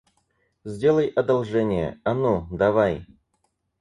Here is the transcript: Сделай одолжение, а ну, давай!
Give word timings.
Сделай 0.63 1.09
одолжение, 1.09 2.01
а 2.03 2.15
ну, 2.15 2.47
давай! 2.51 3.05